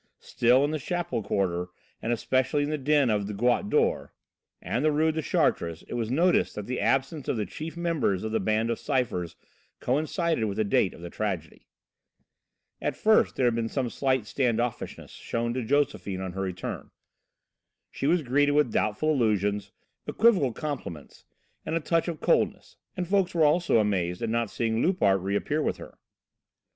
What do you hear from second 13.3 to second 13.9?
there had been